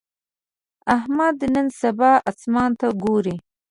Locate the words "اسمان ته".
2.31-2.87